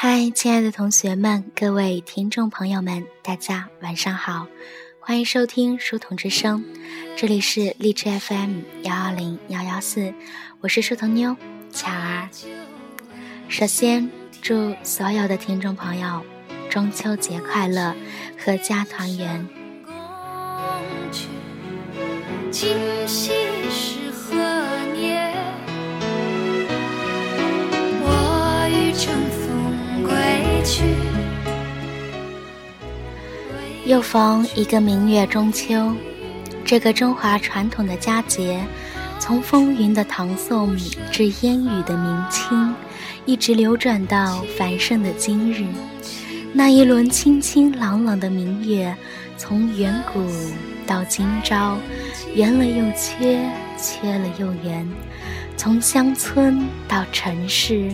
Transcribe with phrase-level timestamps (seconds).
[0.00, 4.46] 嗨，亲爱的同学们，各位听众朋友们，大家晚上好，
[5.00, 6.64] 欢迎收听书童之声，
[7.16, 10.14] 这里是荔枝 FM 幺二零幺幺四，
[10.60, 11.36] 我是书童妞
[11.72, 12.28] 巧儿。
[13.48, 14.08] 首先，
[14.40, 16.24] 祝所有的听众朋友
[16.70, 17.92] 中秋节快乐，
[18.38, 19.48] 阖家团圆。
[33.88, 35.94] 又逢一个明月中秋，
[36.62, 38.62] 这个中华传统的佳节，
[39.18, 40.76] 从风云的唐宋
[41.10, 42.74] 至烟雨的明清，
[43.24, 45.64] 一直流转到繁盛的今日。
[46.52, 48.94] 那一轮清清朗朗的明月，
[49.38, 50.20] 从远古
[50.86, 51.78] 到今朝。
[52.34, 53.40] 圆了又缺，
[53.78, 54.86] 缺了又圆，
[55.56, 57.90] 从乡村到城市，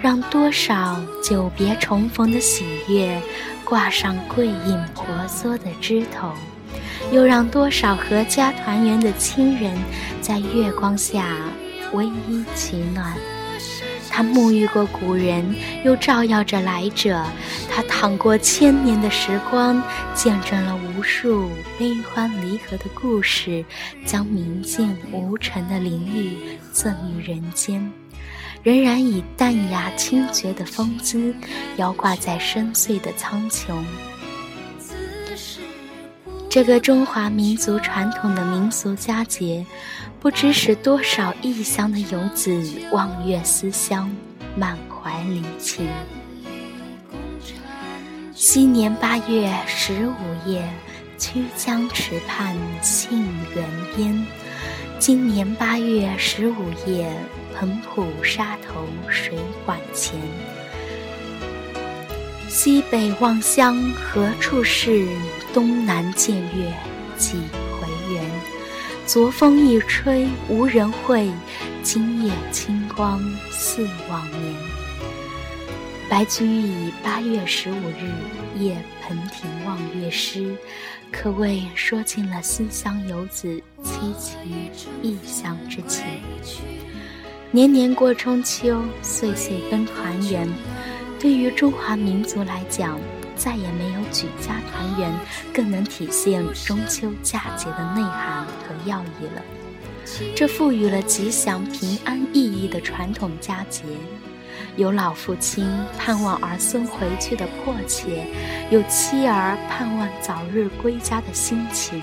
[0.00, 3.22] 让多少久别重逢的喜悦
[3.66, 6.32] 挂上桂影婆娑的枝头，
[7.10, 9.76] 又让多少阖家团圆的亲人
[10.22, 11.26] 在月光下
[11.92, 13.12] 偎依取暖。
[14.08, 15.44] 他沐浴过古人，
[15.84, 17.22] 又照耀着来者；
[17.68, 19.82] 他淌过千年的时光，
[20.14, 23.62] 见证了无数悲欢离合的故事，
[24.06, 27.92] 将明净无尘的灵域赠予人间，
[28.66, 31.32] 仍然以淡雅清绝的风姿，
[31.76, 33.72] 摇挂在深邃的苍穹。
[36.50, 39.64] 这个中华民族传统的民俗佳节。
[40.18, 44.10] 不知使多少异乡的游子望月思乡，
[44.56, 45.86] 满怀离情。
[48.34, 50.68] 昔年八月十五夜，
[51.16, 53.22] 曲江池畔杏
[53.54, 53.64] 园
[53.94, 54.26] 边；
[54.98, 57.12] 今年八月十五夜，
[57.54, 60.18] 彭浦沙头水馆前。
[62.48, 65.06] 西北望乡何处是？
[65.52, 66.72] 东南见月
[67.16, 67.34] 几
[67.78, 68.24] 回圆。
[69.04, 71.30] 昨风一吹无人会，
[71.82, 74.54] 今夜清光似往年。
[76.08, 78.10] 白居易八月十五日
[78.58, 80.56] 夜彭亭望月诗，
[81.12, 83.46] 可谓说尽了思乡游子
[83.84, 84.34] 凄凄
[85.00, 86.04] 异乡之情。
[87.52, 90.48] 年年过中秋，岁岁奔团圆，
[91.20, 92.98] 对于中华民族来讲。
[93.36, 95.12] 再也没有举家团圆
[95.52, 99.42] 更能体现中秋佳节的内涵和要义了。
[100.34, 103.82] 这赋予了吉祥平安意义的传统佳节，
[104.76, 105.66] 有老父亲
[105.98, 108.26] 盼望儿孙回去的迫切，
[108.70, 112.00] 有妻儿盼望早日归家的心情。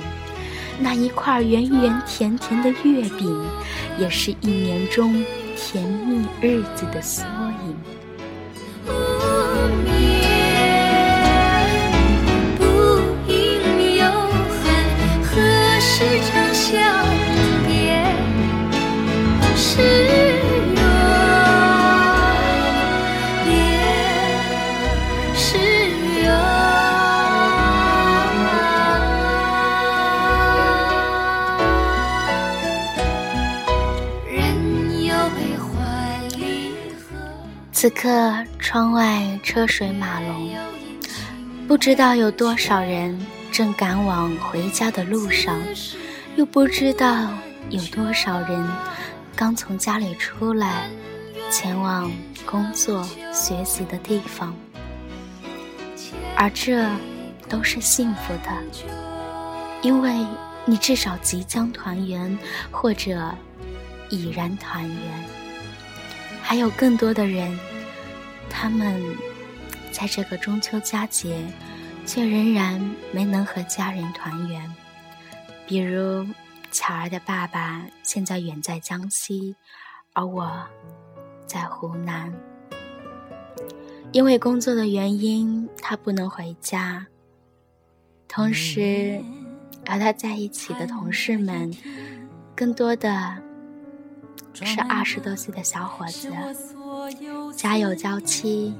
[0.79, 3.45] 那一块圆圆甜甜的月饼，
[3.99, 5.23] 也是一年中
[5.55, 7.23] 甜蜜日子的缩
[7.63, 7.75] 影。
[37.83, 40.55] 此刻，窗外车水马龙，
[41.67, 43.19] 不知道有多少人
[43.51, 45.61] 正赶往回家的路上，
[46.37, 47.27] 又不知道
[47.69, 48.65] 有多少人
[49.35, 50.89] 刚从家里出来，
[51.51, 52.09] 前往
[52.45, 54.55] 工作、学习的地方。
[56.37, 56.87] 而这
[57.49, 58.87] 都是幸福的，
[59.81, 60.25] 因为
[60.63, 62.39] 你至少即将团圆，
[62.71, 63.35] 或者
[64.07, 64.97] 已然团圆。
[66.41, 67.59] 还有更多的人。
[68.55, 69.03] 他们
[69.91, 71.43] 在这个中秋佳节，
[72.05, 72.79] 却仍然
[73.11, 74.73] 没能和家人团圆。
[75.65, 76.25] 比如
[76.71, 79.55] 巧儿的爸爸现在远在江西，
[80.13, 80.65] 而我
[81.47, 82.31] 在湖南。
[84.11, 87.07] 因为工作的原因，他不能回家。
[88.27, 89.19] 同时，
[89.87, 91.75] 和他在一起的同事们，
[92.55, 93.35] 更多的
[94.53, 96.31] 是二十多岁的小伙子。
[97.55, 98.73] 家有娇妻，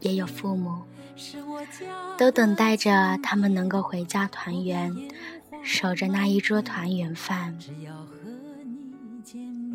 [0.00, 0.82] 也有父母，
[2.16, 4.94] 都等待着他们能够回家团圆，
[5.62, 7.58] 守着那一桌团圆饭。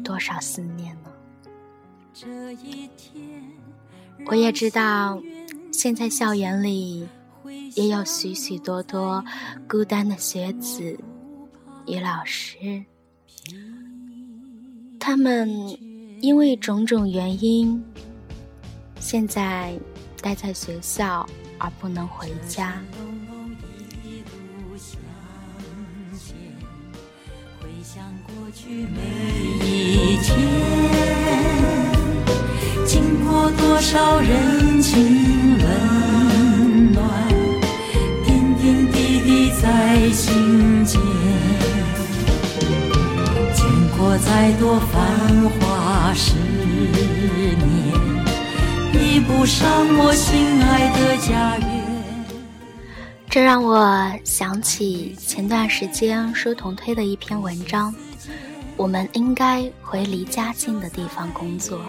[0.03, 1.11] 多少思念呢？
[4.25, 5.21] 我也知道，
[5.71, 7.07] 现在校园里
[7.75, 9.23] 也有许许多多
[9.67, 10.97] 孤单的学子
[11.87, 12.83] 与老师，
[14.99, 15.92] 他们。
[16.23, 17.83] 因为种种原因，
[18.97, 19.77] 现在
[20.21, 21.27] 待在学校
[21.57, 22.81] 而不能回家。
[32.85, 37.27] 经过多少人情冷暖，
[38.23, 41.22] 点点滴滴在心间。
[44.17, 47.93] 再多繁华十年，
[48.91, 49.67] 比不上
[49.97, 51.83] 我心爱的家园。
[53.29, 57.93] 这让我想起前段时间书童推的一篇文章。
[58.77, 61.81] 我们应该回离家近的地方工作。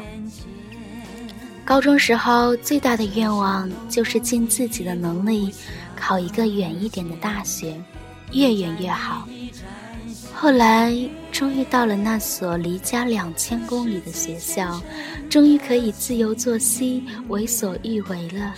[1.65, 5.55] 高中时候最大的愿望就是尽自己的能力
[5.97, 7.79] 考一个远一点的大学，
[8.33, 9.27] 越远越好。
[10.37, 10.93] 后来
[11.33, 14.81] 终于到了那所离家两千公里的学校，
[15.31, 18.53] 终于可以自由作息、为所欲为了。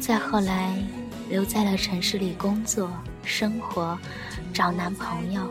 [0.00, 0.82] 再后来，
[1.28, 2.90] 留在了城市里工作、
[3.22, 3.98] 生活、
[4.52, 5.50] 找男朋友。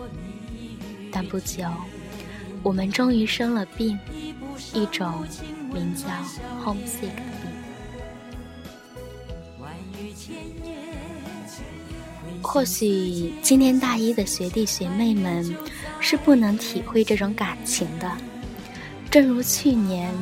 [1.11, 1.65] 但不久，
[2.63, 3.99] 我们终于生了病，
[4.73, 5.23] 一种
[5.71, 6.07] 名叫
[6.63, 7.51] homesick 的病。
[12.41, 15.55] 或许今年大一的学弟学妹们
[15.99, 18.09] 是不能体会这种感情的，
[19.11, 20.13] 正如去年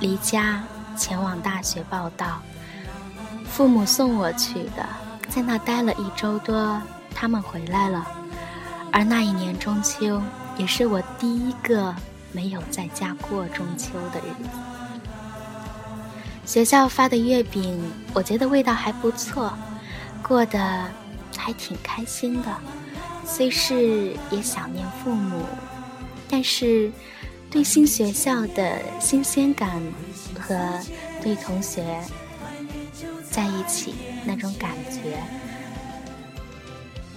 [0.00, 0.62] 离家
[0.96, 2.40] 前往大学报道，
[3.44, 4.86] 父母送我去的，
[5.28, 6.80] 在那待了一周多，
[7.14, 8.06] 他们回来了。
[8.90, 10.20] 而那一年中秋，
[10.56, 11.94] 也是我第一个
[12.32, 14.48] 没有在家过中秋的日子。
[16.44, 17.80] 学校发的月饼，
[18.12, 19.56] 我觉得味道还不错，
[20.22, 20.90] 过得
[21.36, 22.56] 还挺开心的。
[23.24, 25.44] 虽是也想念父母，
[26.28, 26.90] 但是
[27.50, 29.80] 对新学校的新鲜感
[30.38, 30.80] 和
[31.22, 32.00] 对同学
[33.30, 35.18] 在一起那种感觉。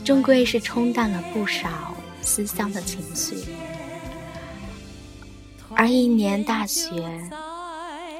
[0.04, 3.44] 终归是冲淡了不少思乡的情绪，
[5.74, 7.30] 而一年大学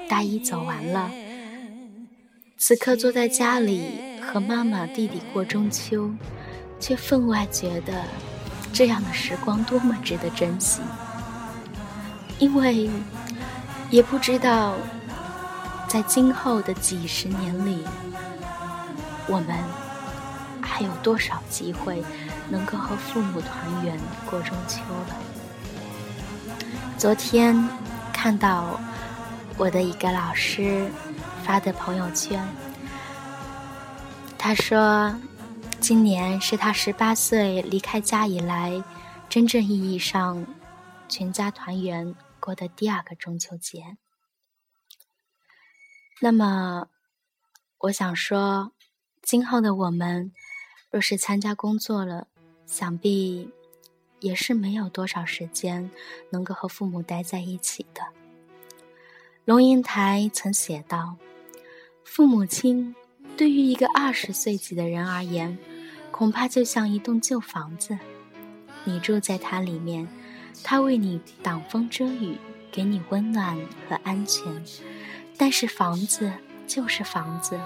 [0.10, 1.12] 大一走完了，
[2.58, 3.84] 此刻坐在家里
[4.28, 6.10] 和妈妈弟弟过中秋，
[6.80, 8.04] 却分外觉得
[8.74, 10.82] 这样的时光多么值得珍惜，
[12.40, 12.90] 因为
[13.90, 14.76] 也不知道
[15.88, 17.84] 在今后的几十年里，
[19.28, 19.56] 我们。
[20.68, 22.04] 还有多少机会
[22.50, 23.98] 能够和父母团圆
[24.30, 25.16] 过中秋了？
[26.98, 27.56] 昨天
[28.12, 28.78] 看到
[29.58, 30.86] 我的一个老师
[31.46, 32.46] 发的朋友圈，
[34.48, 35.20] 他说
[35.80, 38.84] 今年是他十八岁离开家以来
[39.28, 40.46] 真正意义上
[41.10, 43.98] 全家团圆过的第二个中秋节。
[46.22, 46.90] 那么，
[47.80, 48.72] 我想说，
[49.24, 50.32] 今后的我们。
[50.92, 52.28] 若是参加工作了，
[52.68, 53.50] 想必
[54.20, 55.90] 也是没有多少时间
[56.30, 58.04] 能够和父母待在一起的。
[59.44, 61.18] 龙应台曾写道
[62.06, 62.96] ：“父母亲
[63.38, 65.58] 对于一个二十岁几的人而言，
[66.12, 67.98] 恐怕就像一栋旧房子，
[68.84, 70.08] 你住在它里面，
[70.64, 72.38] 它为你挡风遮雨，
[72.72, 73.58] 给你温暖
[73.90, 74.64] 和安全。
[75.38, 76.32] 但是房子
[76.68, 77.60] 就是房子。”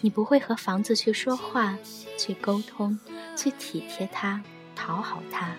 [0.00, 1.76] 你不会和房子去说话，
[2.16, 2.96] 去沟通，
[3.34, 4.40] 去体贴它，
[4.76, 5.50] 讨好它。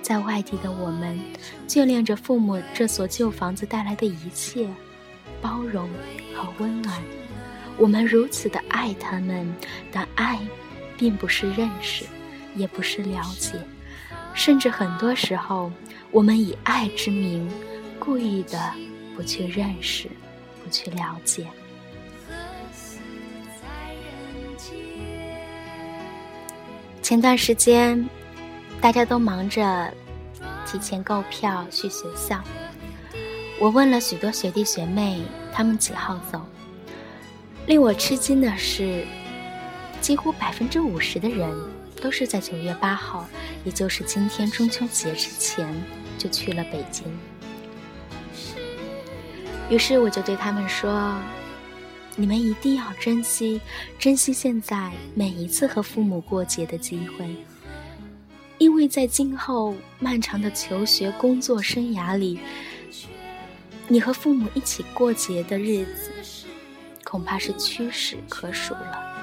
[0.00, 1.18] 在外地的我们，
[1.66, 4.68] 眷恋着父母这所旧房子带来的一切，
[5.42, 5.90] 包容
[6.32, 7.02] 和温暖。
[7.78, 9.46] 我们如此的爱他们，
[9.92, 10.38] 但爱，
[10.96, 12.04] 并不是认识，
[12.54, 13.52] 也不是了解，
[14.32, 15.70] 甚至很多时候，
[16.10, 17.46] 我们以爱之名，
[17.98, 18.72] 故意的
[19.14, 20.08] 不去认识，
[20.64, 21.46] 不去了解。
[27.02, 28.08] 前段时间，
[28.80, 29.92] 大家都忙着
[30.66, 32.42] 提前购票去学校。
[33.60, 36.44] 我问了许多学弟学妹，他们几号走。
[37.66, 39.04] 令我吃惊的是，
[40.00, 41.52] 几乎百分之五十的人
[42.00, 43.28] 都是在九月八号，
[43.64, 45.68] 也就是今天中秋节之前
[46.16, 47.04] 就去了北京。
[49.68, 51.14] 于是我就对他们说。
[52.18, 53.60] 你们一定要珍惜，
[53.98, 57.36] 珍惜现在每一次和父母过节的机会，
[58.56, 62.40] 因为在今后漫长的求学、工作生涯里，
[63.86, 66.10] 你和父母一起过节的日子，
[67.08, 69.14] 恐怕是屈指可数了。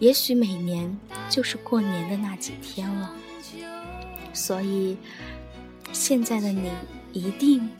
[0.00, 0.98] 也许每年
[1.30, 3.14] 就是过年的那几天了。
[4.32, 4.96] 所以，
[5.92, 6.72] 现在的你
[7.12, 7.70] 一定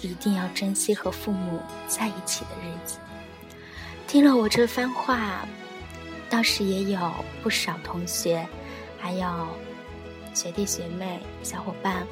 [0.00, 2.98] 一定要珍惜和父母在一起的日子。
[4.06, 5.46] 听了我这番话，
[6.28, 7.12] 倒是也有
[7.42, 8.46] 不少同学，
[8.98, 9.48] 还有
[10.34, 12.06] 学弟学妹、小伙伴，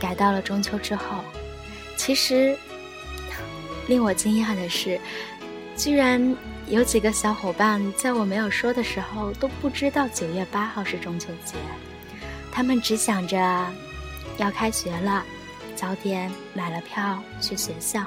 [0.00, 1.22] 改到了中秋之后。
[1.96, 2.58] 其实
[3.88, 5.00] 令我惊讶的是，
[5.76, 6.36] 居然
[6.68, 11.56] 有几个小伙伴在我没有说的时候都不知道九月八号是中秋节，
[12.52, 13.36] 他们只想着
[14.38, 15.24] 要开学了，
[15.74, 18.04] 早点买了票去学校。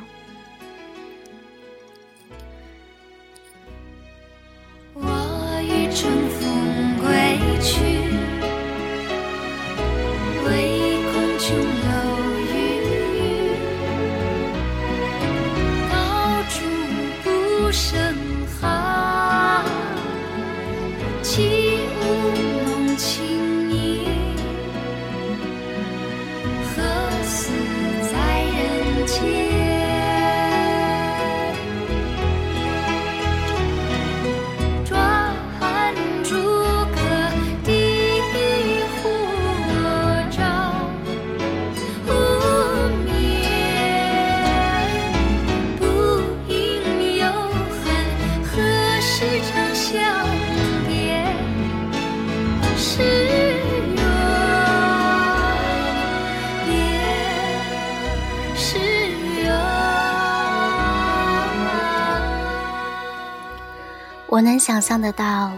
[64.38, 65.52] 我能想象得到，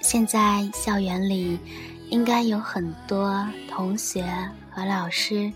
[0.00, 1.58] 现在校园里
[2.08, 4.24] 应该有很多同学
[4.70, 5.52] 和老师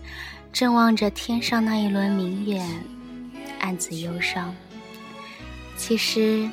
[0.51, 2.61] 正望着天上那一轮明月，
[3.61, 4.53] 暗自忧伤。
[5.77, 6.51] 其实，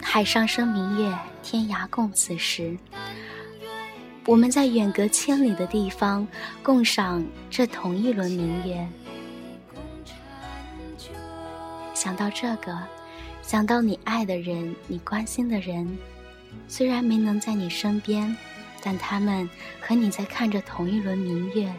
[0.00, 2.78] 海上生明月，天涯共此时。
[4.24, 6.24] 我们在远隔千里的地方，
[6.62, 8.88] 共赏这同一轮明月。
[11.92, 12.78] 想到这个。
[13.42, 15.98] 想到你爱的人，你关心的人，
[16.68, 18.34] 虽然没能在你身边，
[18.82, 19.48] 但他们
[19.80, 21.70] 和你在看着同一轮明月。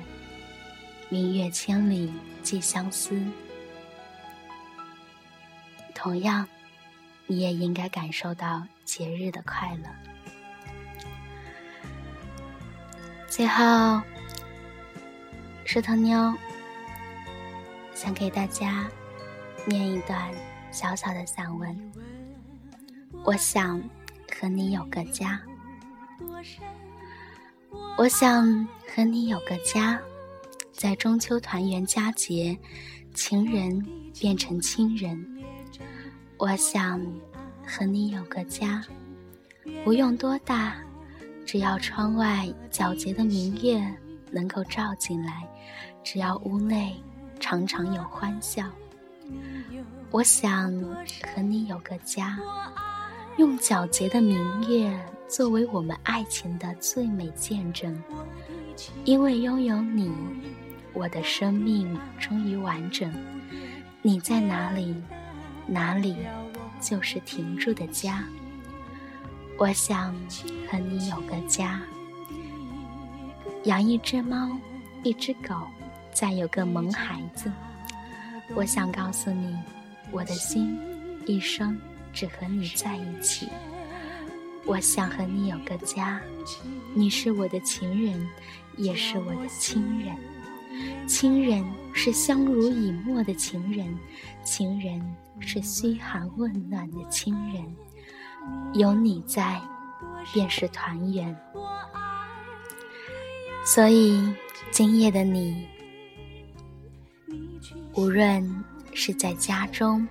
[1.09, 2.11] 明月千里
[2.43, 3.19] 寄相思。
[5.95, 6.47] 同样，
[7.27, 9.89] 你也应该感受到节日的快乐。
[13.27, 14.01] 最后，
[15.65, 16.33] 石头妞
[17.95, 18.85] 想给大家
[19.65, 20.31] 念一段。
[20.73, 21.91] 小小的散文，
[23.23, 23.79] 我想
[24.33, 25.39] 和你有个家。
[27.95, 30.01] 我想和你有个家，
[30.71, 32.57] 在中秋团圆佳节，
[33.13, 33.85] 情人
[34.19, 35.23] 变成亲人。
[36.37, 36.99] 我想
[37.63, 38.83] 和你有个家，
[39.83, 40.75] 不用多大，
[41.45, 43.79] 只要窗外皎洁的明月
[44.31, 45.47] 能够照进来，
[46.03, 46.99] 只要屋内
[47.39, 48.67] 常常有欢笑。
[50.11, 50.71] 我想
[51.35, 52.37] 和你有个家，
[53.37, 54.93] 用皎洁的明月
[55.27, 58.01] 作为我们爱情的最美见证。
[59.05, 60.11] 因为拥有你，
[60.93, 63.11] 我的生命终于完整。
[64.01, 64.95] 你在哪里，
[65.65, 66.17] 哪里
[66.81, 68.23] 就是停住的家。
[69.57, 70.13] 我想
[70.69, 71.81] 和你有个家，
[73.63, 74.49] 养一只猫，
[75.03, 75.55] 一只狗，
[76.11, 77.51] 再有个萌孩子。
[78.55, 79.57] 我想告诉你。
[80.11, 80.79] 我的心
[81.25, 81.75] 一生
[82.13, 83.49] 只和你在一起。
[84.63, 86.21] 我想和你有个家，
[86.93, 88.29] 你是我的情人，
[88.77, 90.15] 也是我的亲人。
[91.07, 93.97] 亲人是相濡以沫的情人，
[94.43, 95.03] 情人
[95.39, 97.75] 是嘘寒问暖的亲人。
[98.73, 99.59] 有你在，
[100.31, 101.35] 便是团圆。
[103.65, 104.31] 所以
[104.69, 105.67] 今夜的你，
[107.95, 108.63] 无论。
[108.95, 110.07] 是在家中，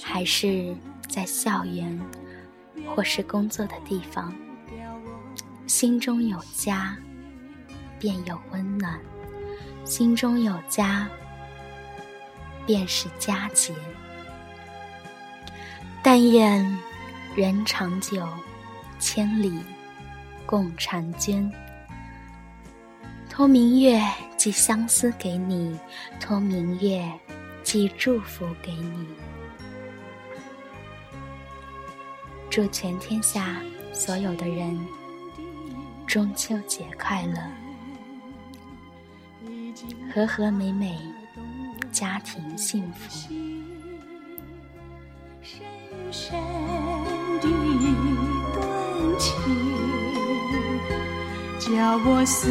[0.00, 0.72] 还是
[1.08, 2.00] 在校园，
[2.94, 4.32] 或是工作的地方，
[5.66, 6.96] 心中有家，
[7.98, 8.94] 便有温暖；
[9.84, 11.08] 心中有家，
[12.64, 13.74] 便是佳节。
[16.00, 16.78] 但愿
[17.34, 18.24] 人长久，
[19.00, 19.58] 千里
[20.46, 21.52] 共婵娟。
[23.28, 24.00] 托明月
[24.42, 25.78] 寄相思给你，
[26.18, 27.08] 托明月。
[27.62, 29.06] 寄祝福给你，
[32.50, 34.76] 祝全天下所有的人
[36.08, 37.40] 中秋节快乐，
[40.12, 40.98] 和和美美，
[41.92, 43.32] 家庭幸福。
[45.40, 45.62] 深
[46.10, 46.34] 深
[47.40, 47.94] 的一
[48.52, 48.60] 段
[49.20, 49.30] 情，
[51.60, 52.50] 叫我思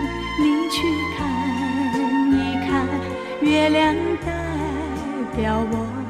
[0.71, 0.77] 去
[1.17, 1.27] 看
[2.31, 2.87] 一看，
[3.41, 3.93] 月亮
[4.25, 4.31] 代
[5.35, 6.00] 表我。